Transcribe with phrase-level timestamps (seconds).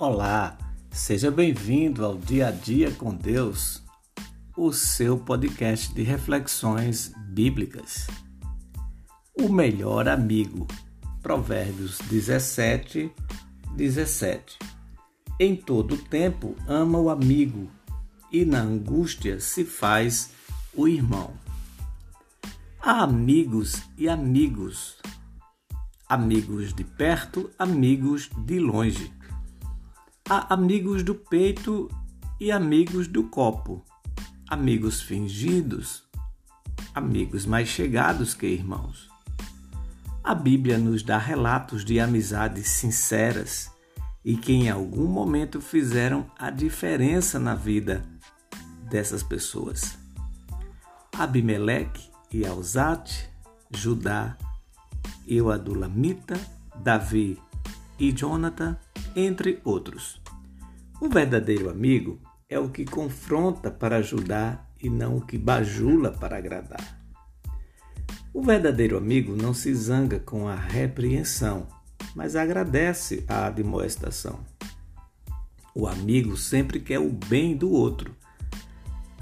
[0.00, 0.56] Olá,
[0.92, 3.82] seja bem-vindo ao Dia a Dia com Deus,
[4.56, 8.06] o seu podcast de reflexões bíblicas.
[9.36, 10.68] O melhor amigo,
[11.20, 13.10] Provérbios 17,
[13.74, 14.56] 17.
[15.40, 17.68] Em todo tempo ama o amigo,
[18.30, 20.30] e na angústia se faz
[20.74, 21.32] o irmão.
[22.80, 24.96] Há amigos e amigos
[26.08, 29.12] amigos de perto, amigos de longe.
[30.30, 31.88] Há amigos do peito
[32.38, 33.82] e amigos do copo,
[34.46, 36.04] amigos fingidos,
[36.94, 39.08] amigos mais chegados que irmãos.
[40.22, 43.70] A Bíblia nos dá relatos de amizades sinceras
[44.22, 48.04] e que em algum momento fizeram a diferença na vida
[48.82, 49.96] dessas pessoas.
[51.16, 53.30] Abimeleque e Alzate,
[53.74, 54.36] Judá
[55.26, 56.38] e o Adulamita,
[56.76, 57.40] Davi
[57.98, 58.78] e Jonathan,
[59.18, 60.20] entre outros.
[61.00, 66.38] O verdadeiro amigo é o que confronta para ajudar e não o que bajula para
[66.38, 66.98] agradar.
[68.32, 71.66] O verdadeiro amigo não se zanga com a repreensão,
[72.14, 74.38] mas agradece a admoestação.
[75.74, 78.14] O amigo sempre quer o bem do outro.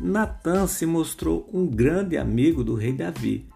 [0.00, 3.48] Natan se mostrou um grande amigo do rei Davi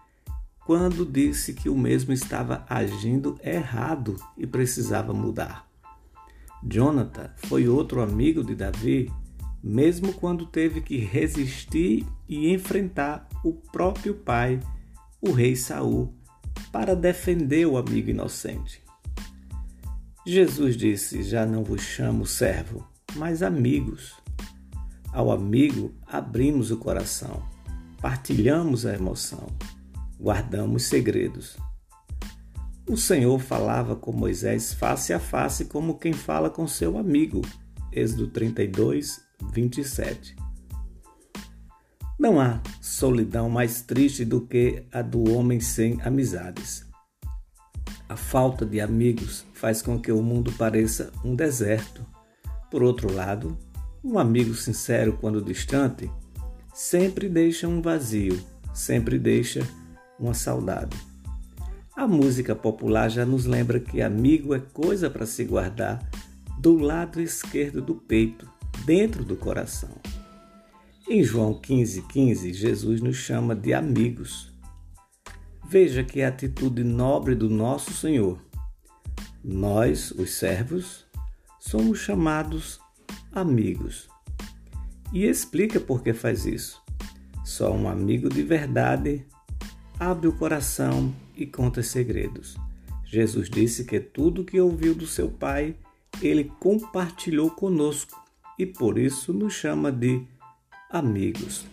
[0.65, 5.65] quando disse que o mesmo estava agindo errado e precisava mudar.
[6.65, 9.11] Jonathan foi outro amigo de Davi,
[9.63, 14.59] mesmo quando teve que resistir e enfrentar o próprio pai,
[15.21, 16.13] o rei Saul,
[16.71, 18.83] para defender o amigo inocente.
[20.25, 24.13] Jesus disse: Já não vos chamo servo, mas amigos.
[25.11, 27.41] Ao amigo abrimos o coração,
[28.01, 29.47] partilhamos a emoção
[30.19, 31.57] guardamos segredos.
[32.87, 37.41] O Senhor falava com Moisés face a face, como quem fala com seu amigo.
[37.91, 40.35] Êxodo 32, 27.
[42.19, 46.85] Não há solidão mais triste do que a do homem sem amizades.
[48.07, 52.05] A falta de amigos faz com que o mundo pareça um deserto.
[52.69, 53.57] Por outro lado,
[54.03, 56.07] um amigo sincero, quando distante,
[56.71, 58.39] sempre deixa um vazio,
[58.75, 59.67] sempre deixa
[60.19, 61.14] uma saudade.
[61.95, 66.05] A música popular já nos lembra que amigo é coisa para se guardar
[66.59, 68.51] do lado esquerdo do peito,
[68.85, 69.95] dentro do coração.
[71.07, 74.53] Em João 15,15, 15, Jesus nos chama de amigos.
[75.69, 78.43] Veja que atitude nobre do nosso Senhor.
[79.41, 81.05] Nós, os servos,
[81.59, 82.77] somos chamados
[83.31, 84.09] amigos.
[85.13, 86.83] E explica por que faz isso.
[87.45, 89.25] Só um amigo de verdade
[89.99, 92.57] abre o coração e conta segredos.
[93.05, 95.75] Jesus disse que tudo que ouviu do seu Pai,
[96.21, 98.21] ele compartilhou conosco
[98.57, 100.21] e por isso nos chama de
[100.89, 101.65] amigos.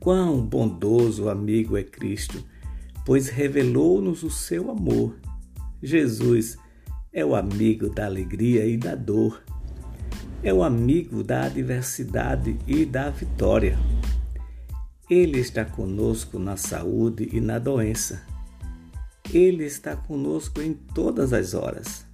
[0.00, 2.42] Quão bondoso amigo é Cristo,
[3.04, 5.16] pois revelou-nos o seu amor.
[5.82, 6.56] Jesus
[7.12, 9.42] é o amigo da alegria e da dor,
[10.42, 13.76] é o amigo da adversidade e da vitória.
[15.10, 18.22] Ele está conosco na saúde e na doença.
[19.32, 22.06] Ele está conosco em todas as horas.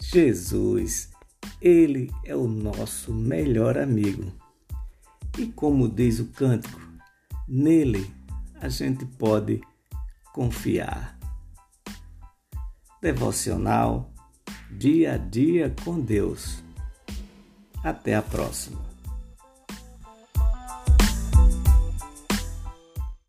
[0.00, 1.08] Jesus,
[1.60, 4.32] Ele é o nosso melhor amigo.
[5.38, 6.80] E como diz o cântico,
[7.48, 8.10] nele
[8.60, 9.62] a gente pode
[10.32, 11.18] confiar.
[13.00, 14.12] Devocional
[14.70, 16.62] Dia a Dia com Deus.
[17.82, 18.93] Até a próxima.